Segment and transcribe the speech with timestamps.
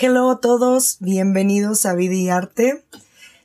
[0.00, 2.84] Hello a todos, bienvenidos a Vida y Arte.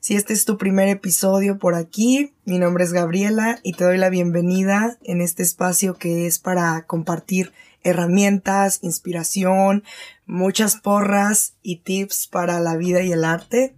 [0.02, 3.98] Si este es tu primer episodio por aquí, mi nombre es Gabriela y te doy
[3.98, 9.84] la bienvenida en este espacio que es para compartir herramientas, inspiración,
[10.28, 13.74] muchas porras y tips para la vida y el arte.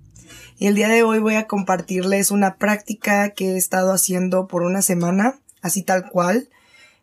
[0.58, 4.64] Y el día de hoy voy a compartirles una práctica que he estado haciendo por
[4.64, 6.50] una semana, así tal cual.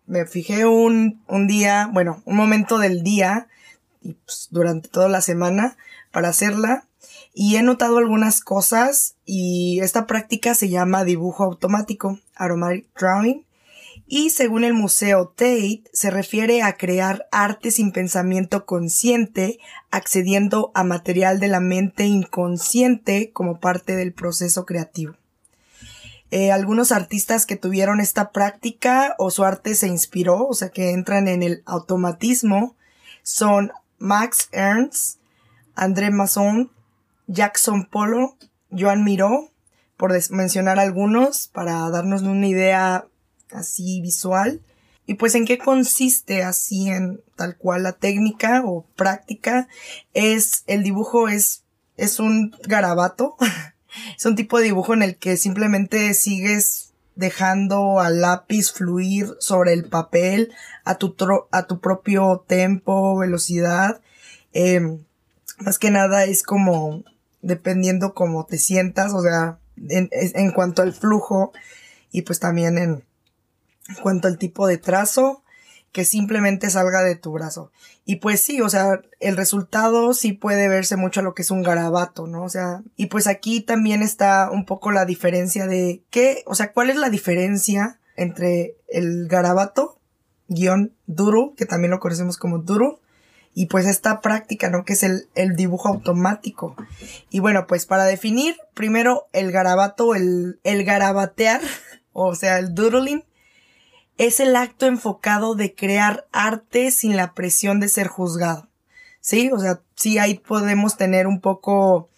[0.05, 3.49] Me fijé un, un día, bueno, un momento del día
[4.03, 5.77] y pues, durante toda la semana
[6.11, 6.87] para hacerla
[7.35, 13.45] y he notado algunas cosas y esta práctica se llama dibujo automático, aromatic drawing
[14.07, 19.59] y según el Museo Tate se refiere a crear arte sin pensamiento consciente
[19.91, 25.15] accediendo a material de la mente inconsciente como parte del proceso creativo.
[26.31, 30.91] Eh, algunos artistas que tuvieron esta práctica o su arte se inspiró, o sea que
[30.91, 32.75] entran en el automatismo,
[33.23, 33.71] son
[34.03, 35.21] Max Ernst,
[35.77, 36.73] André Masson,
[37.29, 38.37] Jackson Polo,
[38.71, 39.51] Joan Miró,
[39.97, 43.07] por mencionar algunos, para darnos una idea
[43.53, 44.61] así visual.
[45.07, 49.69] Y pues en qué consiste así en tal cual la técnica o práctica
[50.15, 51.63] es el dibujo es
[51.97, 53.37] es un garabato.
[54.17, 59.73] es un tipo de dibujo en el que simplemente sigues dejando al lápiz fluir sobre
[59.73, 60.53] el papel
[60.85, 61.15] a tu,
[61.51, 64.01] a tu propio tempo, velocidad.
[64.53, 65.05] Em,
[65.59, 67.05] más que nada es como
[67.41, 69.59] dependiendo cómo te sientas, o sea,
[69.89, 71.53] en, en cuanto al flujo
[72.11, 73.05] y pues también en
[74.03, 75.42] cuanto al tipo de trazo
[75.93, 77.71] que simplemente salga de tu brazo.
[78.05, 81.51] Y pues sí, o sea, el resultado sí puede verse mucho a lo que es
[81.51, 82.43] un garabato, ¿no?
[82.43, 86.73] O sea, y pues aquí también está un poco la diferencia de qué, o sea,
[86.73, 89.99] cuál es la diferencia entre el garabato,
[90.49, 93.01] guion duro, que también lo conocemos como duro,
[93.55, 94.85] y pues esta práctica, ¿no?
[94.85, 96.75] Que es el, el dibujo automático.
[97.29, 101.61] Y bueno, pues para definir, primero el garabato, el, el garabatear,
[102.13, 103.25] o sea, el doodling,
[104.19, 108.69] es el acto enfocado de crear arte sin la presión de ser juzgado.
[109.21, 112.09] Sí, o sea, sí ahí podemos tener un poco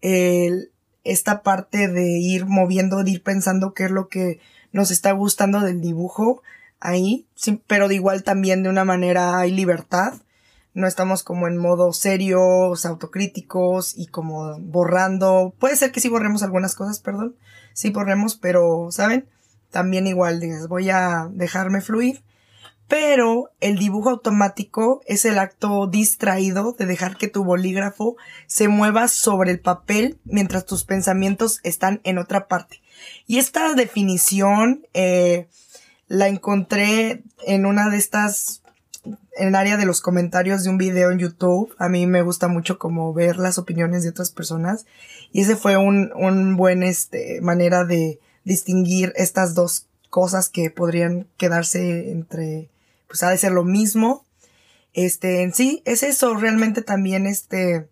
[0.00, 4.40] esta parte de ir moviendo, de ir pensando qué es lo que
[4.72, 6.42] nos está gustando del dibujo
[6.78, 10.14] ahí, sí, pero de igual también de una manera hay libertad.
[10.72, 15.52] No estamos como en modo serios, autocríticos y como borrando.
[15.58, 17.34] Puede ser que sí borremos algunas cosas, perdón.
[17.72, 19.28] Sí borremos, pero, ¿saben?
[19.70, 22.22] También igual dices, voy a dejarme fluir.
[22.90, 28.16] Pero el dibujo automático es el acto distraído de dejar que tu bolígrafo
[28.48, 32.82] se mueva sobre el papel mientras tus pensamientos están en otra parte.
[33.28, 35.46] Y esta definición eh,
[36.08, 38.62] la encontré en una de estas,
[39.04, 41.72] en el área de los comentarios de un video en YouTube.
[41.78, 44.84] A mí me gusta mucho como ver las opiniones de otras personas.
[45.30, 51.26] Y ese fue un, un buen, este, manera de, distinguir estas dos cosas que podrían
[51.36, 52.68] quedarse entre,
[53.06, 54.24] pues ha de ser lo mismo.
[54.92, 57.88] Este, en sí, es eso, realmente también este,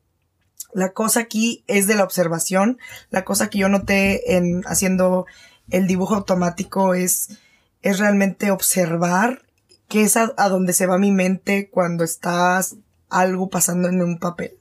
[0.73, 2.79] la cosa aquí es de la observación.
[3.11, 5.27] La cosa que yo noté en haciendo
[5.71, 7.39] el dibujo automático es,
[7.83, 9.43] es realmente observar
[9.89, 12.77] qué es a, a donde se va mi mente cuando estás
[13.09, 14.59] algo pasando en un papel.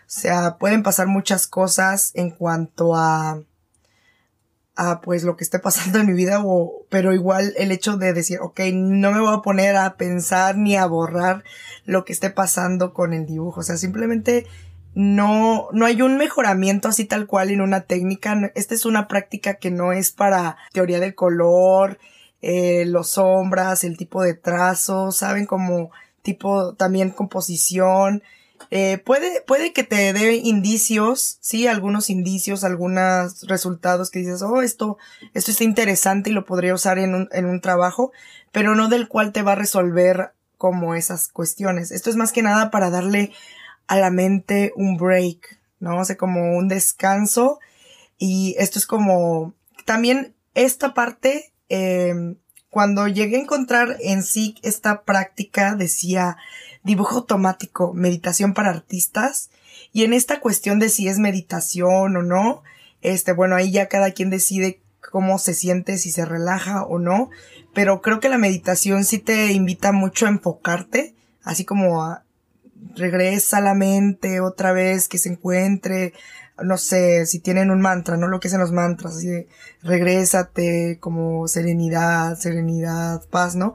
[0.00, 3.42] O sea, pueden pasar muchas cosas en cuanto a
[4.78, 8.12] a pues lo que esté pasando en mi vida o, pero igual el hecho de
[8.12, 11.42] decir, ok, no me voy a poner a pensar ni a borrar
[11.84, 13.60] lo que esté pasando con el dibujo.
[13.60, 14.46] O sea, simplemente
[14.94, 18.52] no, no hay un mejoramiento así tal cual en una técnica.
[18.54, 21.98] Esta es una práctica que no es para teoría del color,
[22.40, 25.90] eh, los sombras, el tipo de trazo, saben como
[26.22, 28.22] tipo también composición,
[28.70, 34.62] eh, puede, puede que te dé indicios, sí, algunos indicios, algunos resultados que dices, oh,
[34.62, 34.98] esto,
[35.34, 38.12] esto está interesante y lo podría usar en un, en un trabajo,
[38.52, 41.90] pero no del cual te va a resolver como esas cuestiones.
[41.90, 43.32] Esto es más que nada para darle
[43.86, 46.00] a la mente un break, ¿no?
[46.00, 47.58] O sea, como un descanso.
[48.18, 49.54] Y esto es como,
[49.84, 52.36] también esta parte, eh,
[52.70, 56.36] cuando llegué a encontrar en sí esta práctica, decía,
[56.84, 59.50] dibujo automático, meditación para artistas.
[59.92, 62.62] Y en esta cuestión de si es meditación o no,
[63.00, 64.80] este, bueno, ahí ya cada quien decide
[65.10, 67.30] cómo se siente, si se relaja o no.
[67.74, 72.24] Pero creo que la meditación sí te invita mucho a enfocarte, así como a
[72.94, 76.12] regresa a la mente otra vez, que se encuentre
[76.62, 78.28] no sé, si tienen un mantra, ¿no?
[78.28, 83.74] Lo que hacen los mantras, así de como serenidad, serenidad, paz, ¿no?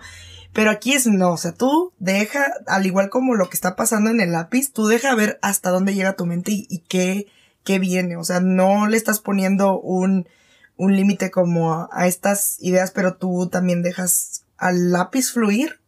[0.54, 4.12] Pero aquí es no, o sea, tú deja, al igual como lo que está pasando
[4.12, 7.28] en el lápiz, tú deja ver hasta dónde llega tu mente y, qué,
[7.64, 8.18] qué viene.
[8.18, 10.28] O sea, no le estás poniendo un,
[10.78, 15.80] un límite como a, a, estas ideas, pero tú también dejas al lápiz fluir.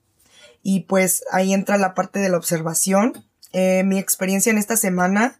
[0.64, 3.24] Y pues ahí entra la parte de la observación.
[3.54, 5.38] Eh, mi experiencia en esta semana,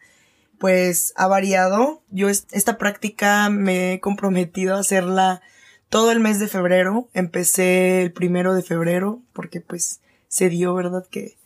[0.60, 2.02] pues ha variado.
[2.10, 5.42] Yo esta práctica me he comprometido a hacerla
[5.90, 7.10] todo el mes de febrero.
[7.14, 11.06] Empecé el primero de febrero porque pues se dio, ¿verdad?
[11.10, 11.38] Que,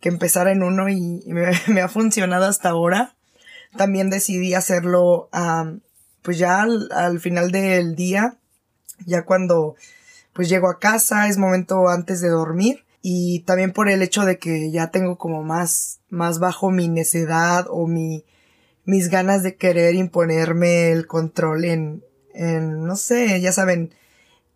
[0.00, 1.22] que empezara en uno y,
[1.68, 3.14] me, ha funcionado hasta ahora.
[3.76, 5.30] También decidí hacerlo
[6.20, 8.36] pues ya al, final del día,
[9.06, 9.76] ya cuando
[10.34, 14.38] pues llego a casa, es momento antes de dormir y también por el hecho de
[14.38, 18.24] que ya tengo como más, más bajo mi necedad o mi,
[18.84, 23.94] mis ganas de querer imponerme el control en, en, no sé, ya saben,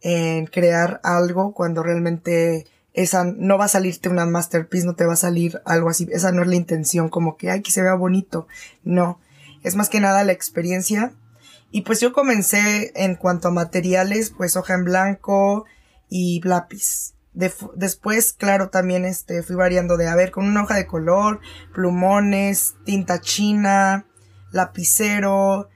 [0.01, 5.13] en crear algo cuando realmente esa no va a salirte una masterpiece, no te va
[5.13, 7.95] a salir algo así, esa no es la intención, como que, ay, que se vea
[7.95, 8.49] bonito,
[8.85, 9.21] no,
[9.63, 11.13] es más que nada la experiencia.
[11.73, 15.67] Y pues yo comencé en cuanto a materiales, pues hoja en blanco
[16.09, 17.15] y lápiz.
[17.35, 21.41] después, claro, también este, fui variando de, a ver, con una hoja de color,
[21.75, 24.07] plumones, tinta china,
[24.57, 25.69] lapicero,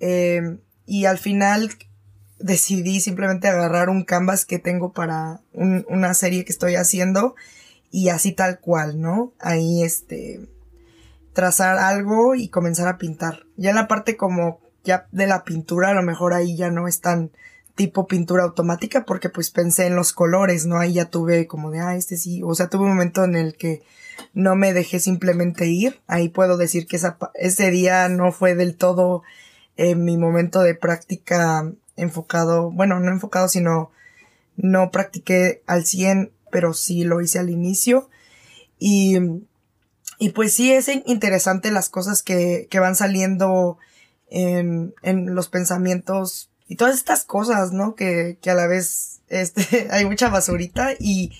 [0.00, 1.70] eh, y al final
[2.38, 7.34] decidí simplemente agarrar un canvas que tengo para una serie que estoy haciendo
[7.90, 9.32] y así tal cual, ¿no?
[9.40, 10.40] Ahí este
[11.32, 13.44] trazar algo y comenzar a pintar.
[13.56, 16.88] Ya en la parte como ya de la pintura, a lo mejor ahí ya no
[16.88, 17.30] es tan
[17.76, 20.78] tipo pintura automática porque pues pensé en los colores, ¿no?
[20.78, 23.56] Ahí ya tuve como de, ah, este sí, o sea, tuve un momento en el
[23.56, 23.82] que
[24.34, 26.00] no me dejé simplemente ir.
[26.08, 26.98] Ahí puedo decir que
[27.34, 29.22] ese día no fue del todo
[29.76, 33.90] eh, mi momento de práctica enfocado, bueno, no enfocado, sino
[34.56, 38.08] no practiqué al 100, pero sí lo hice al inicio.
[38.78, 39.18] Y,
[40.18, 43.76] y pues sí es interesante las cosas que, que van saliendo
[44.30, 47.94] en, en los pensamientos y todas estas cosas, ¿no?
[47.94, 51.32] Que, que a la vez este, hay mucha basurita y,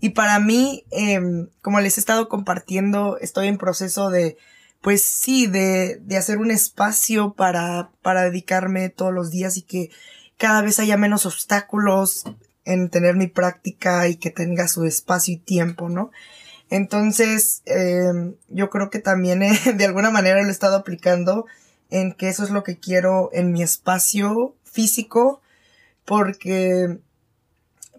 [0.00, 1.20] y para mí, eh,
[1.60, 4.36] como les he estado compartiendo, estoy en proceso de,
[4.80, 9.90] pues sí, de, de hacer un espacio para, para dedicarme todos los días y que
[10.36, 12.24] cada vez haya menos obstáculos
[12.64, 16.10] en tener mi práctica y que tenga su espacio y tiempo, ¿no?
[16.70, 19.40] Entonces, eh, yo creo que también
[19.76, 21.46] de alguna manera lo he estado aplicando
[21.90, 25.42] en que eso es lo que quiero en mi espacio físico,
[26.04, 26.98] porque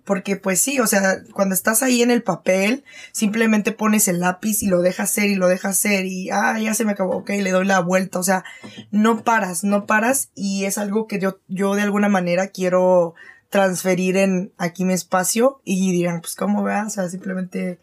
[0.03, 4.61] porque pues sí, o sea, cuando estás ahí en el papel, simplemente pones el lápiz
[4.61, 7.29] y lo dejas ser y lo dejas ser y, ah, ya se me acabó, ok,
[7.29, 8.43] le doy la vuelta, o sea,
[8.91, 13.15] no paras, no paras y es algo que yo, yo de alguna manera quiero
[13.49, 17.79] transferir en aquí mi espacio y dirán, pues cómo veas, o sea, simplemente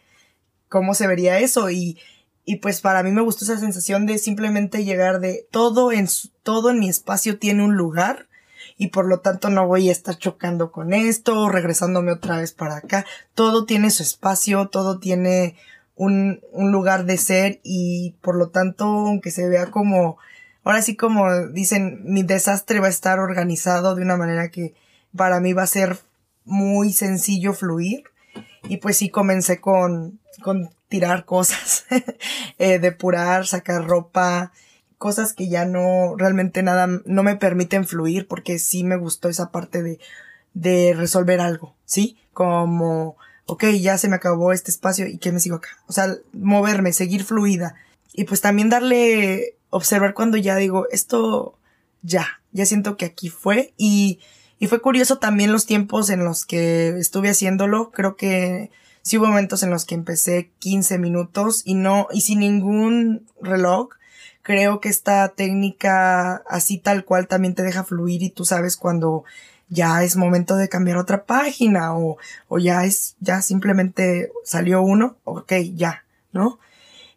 [0.69, 1.99] cómo se vería eso y,
[2.45, 6.07] y pues para mí me gustó esa sensación de simplemente llegar de todo en,
[6.43, 8.30] todo en mi espacio tiene un lugar
[8.81, 12.77] y por lo tanto no voy a estar chocando con esto, regresándome otra vez para
[12.77, 13.05] acá.
[13.35, 15.55] Todo tiene su espacio, todo tiene
[15.97, 20.17] un, un lugar de ser y por lo tanto, aunque se vea como,
[20.65, 24.73] ahora sí como dicen, mi desastre va a estar organizado de una manera que
[25.15, 25.99] para mí va a ser
[26.47, 28.05] muy sencillo fluir.
[28.67, 31.85] Y pues sí comencé con, con tirar cosas,
[32.59, 34.53] eh, depurar, sacar ropa,
[35.01, 39.51] cosas que ya no, realmente nada, no me permiten fluir porque sí me gustó esa
[39.51, 39.99] parte de,
[40.53, 42.19] de resolver algo, ¿sí?
[42.35, 43.17] Como,
[43.47, 45.71] ok, ya se me acabó este espacio y que me sigo acá.
[45.87, 47.77] O sea, moverme, seguir fluida.
[48.13, 51.59] Y pues también darle, observar cuando ya digo, esto
[52.03, 54.21] ya, ya siento que aquí fue y,
[54.59, 57.91] y fue curioso también los tiempos en los que estuve haciéndolo.
[57.91, 62.41] Creo que sí hubo momentos en los que empecé 15 minutos y no, y sin
[62.41, 63.89] ningún reloj
[64.43, 69.25] creo que esta técnica así tal cual también te deja fluir y tú sabes cuando
[69.69, 72.19] ya es momento de cambiar otra página o,
[72.49, 76.59] o ya es, ya simplemente salió uno, ok, ya, ¿no?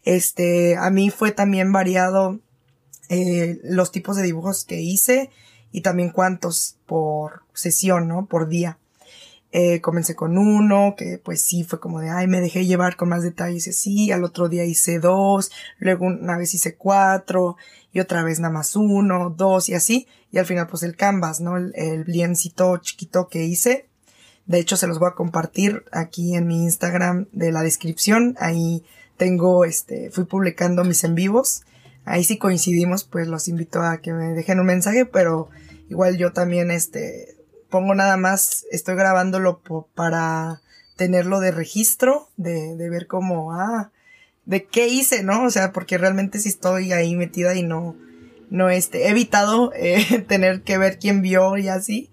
[0.04, 2.40] Este, a mí fue también variado
[3.10, 5.32] eh, los tipos de dibujos que hice
[5.72, 8.28] y también cuántos por sesión, ¿no?
[8.28, 8.78] Por día.
[9.56, 13.10] Eh, comencé con uno, que pues sí fue como de, ay, me dejé llevar con
[13.10, 17.56] más detalles y así, al otro día hice dos, luego una vez hice cuatro,
[17.92, 21.40] y otra vez nada más uno, dos y así, y al final pues el canvas,
[21.40, 21.56] ¿no?
[21.56, 23.86] El, el bliencito chiquito que hice.
[24.48, 28.84] De hecho se los voy a compartir aquí en mi Instagram de la descripción, ahí
[29.18, 31.62] tengo este, fui publicando mis en vivos,
[32.06, 35.50] ahí si coincidimos, pues los invito a que me dejen un mensaje, pero
[35.92, 37.33] igual yo también, este,
[37.74, 39.60] pongo nada más, estoy grabándolo
[39.96, 40.62] para
[40.96, 43.90] tenerlo de registro, de, ver cómo, ah,
[44.46, 45.46] de qué hice, ¿no?
[45.46, 47.96] O sea, porque realmente sí estoy ahí metida y no,
[48.52, 52.12] no, este, he evitado eh, tener que ver quién vio y así,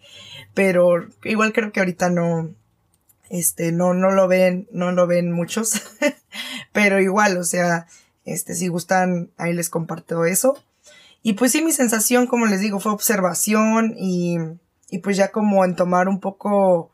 [0.54, 2.54] pero igual creo que ahorita no,
[3.28, 5.82] este, no, no lo ven, no lo ven muchos,
[6.72, 7.86] pero igual, o sea,
[8.24, 10.56] este, si gustan, ahí les comparto eso.
[11.22, 14.38] Y pues sí, mi sensación, como les digo, fue observación y,
[14.90, 16.90] y pues ya como en tomar un poco,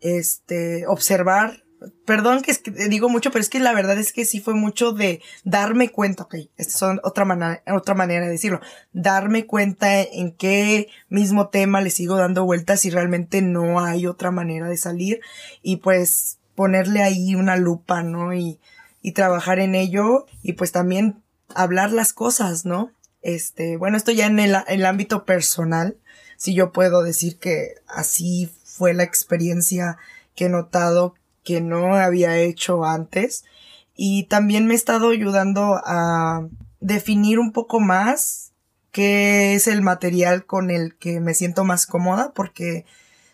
[0.00, 1.62] este, observar
[2.04, 4.54] Perdón que, es que digo mucho, pero es que la verdad es que sí fue
[4.54, 8.60] mucho de darme cuenta, ok, esta es otra manera, otra manera de decirlo,
[8.92, 14.32] darme cuenta en qué mismo tema le sigo dando vueltas y realmente no hay otra
[14.32, 15.20] manera de salir
[15.62, 18.34] y pues ponerle ahí una lupa, ¿no?
[18.34, 18.58] Y,
[19.00, 21.22] y trabajar en ello y pues también
[21.54, 22.90] hablar las cosas, ¿no?
[23.22, 25.96] Este, bueno, esto ya en el, el ámbito personal,
[26.38, 29.98] si yo puedo decir que así fue la experiencia
[30.34, 33.44] que he notado que no había hecho antes.
[33.94, 36.48] Y también me ha estado ayudando a
[36.80, 38.52] definir un poco más
[38.92, 42.86] qué es el material con el que me siento más cómoda porque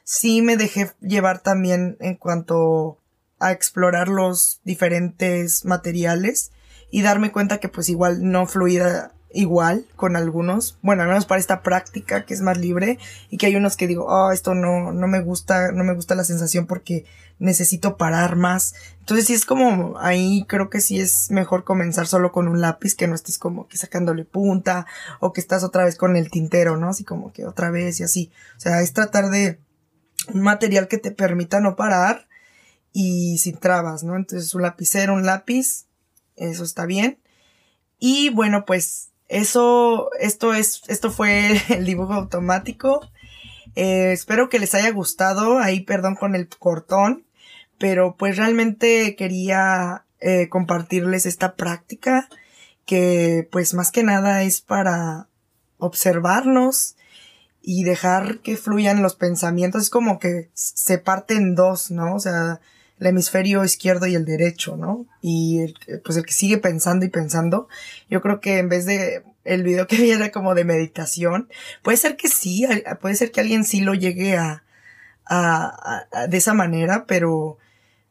[0.02, 2.98] sí me dejé llevar también en cuanto
[3.38, 6.52] a explorar los diferentes materiales
[6.90, 11.40] y darme cuenta que pues igual no fluida igual con algunos, bueno, al menos para
[11.40, 12.98] esta práctica que es más libre
[13.30, 16.14] y que hay unos que digo, oh, esto no, no me gusta, no me gusta
[16.14, 17.04] la sensación porque
[17.38, 18.74] necesito parar más.
[19.00, 22.94] Entonces sí es como, ahí creo que sí es mejor comenzar solo con un lápiz
[22.94, 24.86] que no estés como que sacándole punta
[25.20, 26.88] o que estás otra vez con el tintero, ¿no?
[26.88, 28.30] Así como que otra vez y así.
[28.56, 29.58] O sea, es tratar de
[30.32, 32.28] un material que te permita no parar
[32.92, 34.16] y sin trabas, ¿no?
[34.16, 35.86] Entonces un lapicero, un lápiz,
[36.36, 37.18] eso está bien.
[37.98, 43.00] Y bueno, pues eso, esto es, esto fue el dibujo automático.
[43.74, 45.58] Eh, espero que les haya gustado.
[45.58, 47.26] Ahí perdón con el cortón.
[47.78, 52.28] Pero pues realmente quería eh, compartirles esta práctica
[52.86, 55.28] que pues más que nada es para
[55.78, 56.96] observarnos
[57.60, 59.82] y dejar que fluyan los pensamientos.
[59.82, 62.14] Es como que se parte en dos, ¿no?
[62.14, 62.60] O sea,
[63.00, 65.06] el hemisferio izquierdo y el derecho, ¿no?
[65.20, 67.68] Y el, pues el que sigue pensando y pensando,
[68.08, 71.48] yo creo que en vez de el video que vi era como de meditación,
[71.82, 72.66] puede ser que sí,
[73.00, 74.62] puede ser que alguien sí lo llegue a,
[75.26, 77.58] a, a, de esa manera, pero,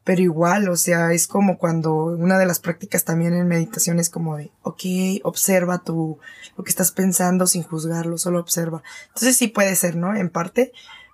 [0.04, 4.10] pero igual, o sea, es como cuando una de las prácticas también en meditación es
[4.10, 4.82] como de, ok,
[5.22, 6.18] observa tu,
[6.56, 8.82] lo que estás pensando sin juzgarlo, solo observa.
[9.08, 10.14] Entonces sí puede ser, ¿no?
[10.14, 10.72] En parte,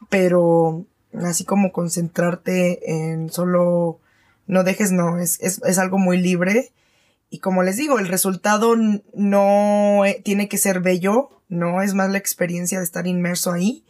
[0.08, 4.00] pero así como concentrarte en solo
[4.46, 6.72] no dejes, no, es, es, es algo muy libre.
[7.30, 8.74] Y como les digo, el resultado
[9.14, 13.84] no eh, tiene que ser bello, no es más la experiencia de estar inmerso ahí.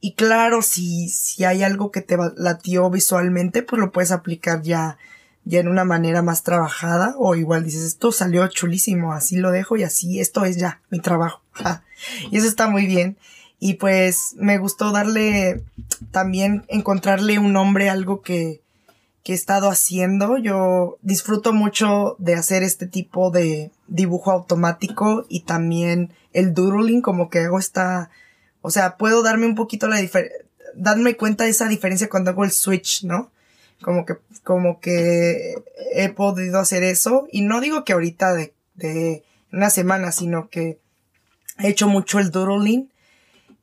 [0.00, 4.98] Y claro, si, si hay algo que te latió visualmente, pues lo puedes aplicar ya,
[5.44, 7.14] ya en una manera más trabajada.
[7.18, 10.98] O igual dices, esto salió chulísimo, así lo dejo y así, esto es ya mi
[11.00, 11.42] trabajo.
[12.32, 13.16] y eso está muy bien.
[13.60, 15.62] Y pues me gustó darle
[16.10, 18.62] también encontrarle un nombre, algo que,
[19.22, 20.38] que he estado haciendo.
[20.38, 27.28] Yo disfruto mucho de hacer este tipo de dibujo automático y también el doodling, como
[27.28, 28.10] que hago esta,
[28.62, 30.38] o sea, puedo darme un poquito la diferencia,
[30.74, 33.30] darme cuenta de esa diferencia cuando hago el switch, ¿no?
[33.82, 35.54] Como que, como que
[35.94, 40.78] he podido hacer eso y no digo que ahorita de, de una semana, sino que
[41.58, 42.90] he hecho mucho el doodling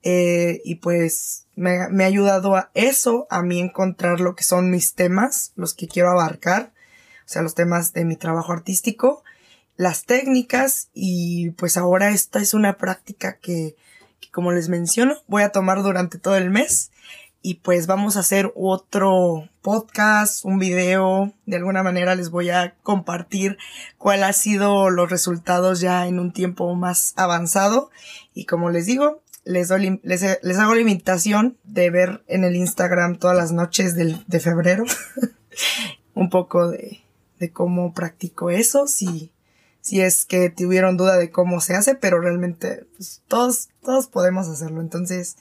[0.10, 4.96] eh, y pues me, ha ayudado a eso, a mí encontrar lo que son mis
[4.96, 6.72] temas, los que quiero abarcar,
[7.26, 9.26] o sea, los temas de mi trabajo artístico,
[9.76, 13.76] las técnicas y pues ahora esta es una práctica que,
[14.22, 16.90] que como les menciono, voy a tomar durante todo el mes
[17.42, 22.76] y pues vamos a hacer otro podcast, un video, de alguna manera les voy a
[22.82, 23.58] compartir
[23.98, 27.90] cuál ha sido los resultados ya en un tiempo más avanzado
[28.34, 29.70] y como les digo, les,
[30.04, 34.86] les, hago la invitación de ver en el Instagram todas las noches del, de febrero
[36.14, 37.02] un poco de,
[37.40, 39.32] de cómo practico eso, si,
[39.82, 44.50] si es que tuvieron duda de cómo se hace, pero realmente pues, todos, todos podemos
[44.50, 44.82] hacerlo.
[44.82, 45.38] Entonces,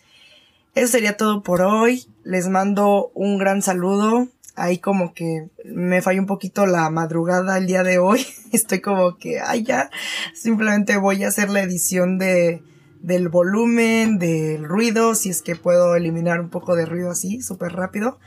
[0.75, 2.07] eso sería todo por hoy.
[2.23, 4.29] Les mando un gran saludo.
[4.55, 8.27] Ahí como que me falló un poquito la madrugada el día de hoy.
[8.53, 9.91] Estoy como que, ay ya,
[10.35, 12.63] simplemente voy a hacer la edición de,
[13.07, 17.73] del volumen, del ruido, si es que puedo eliminar un poco de ruido así, súper
[17.73, 18.19] rápido.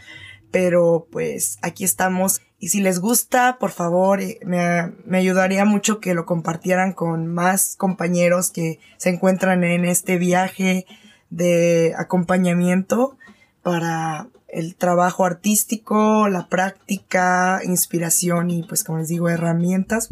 [0.52, 2.42] pero pues aquí estamos.
[2.60, 7.28] Y si les gusta, por favor, eh, me, me ayudaría mucho que lo compartieran con
[7.28, 10.86] más compañeros que se encuentran en este viaje
[11.30, 13.18] de acompañamiento
[13.62, 20.10] para el trabajo artístico, la práctica, inspiración y pues como les digo, herramientas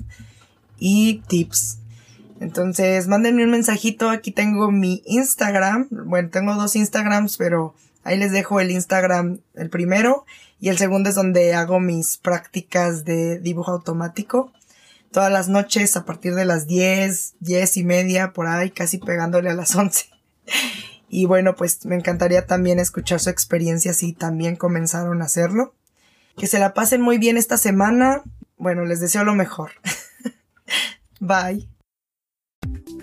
[0.77, 1.79] y tips.
[2.39, 4.09] Entonces, mándenme un mensajito.
[4.09, 5.87] Aquí tengo mi Instagram.
[5.89, 10.25] Bueno, tengo dos Instagrams, pero ahí les dejo el Instagram, el primero.
[10.59, 14.51] Y el segundo es donde hago mis prácticas de dibujo automático.
[15.11, 19.49] Todas las noches a partir de las 10, 10 y media, por ahí, casi pegándole
[19.49, 20.05] a las 11.
[21.09, 25.73] Y bueno, pues me encantaría también escuchar su experiencia si también comenzaron a hacerlo.
[26.35, 28.23] Que se la pasen muy bien esta semana.
[28.57, 29.71] Bueno, les deseo lo mejor.
[31.21, 31.69] Bye.
[32.65, 32.96] you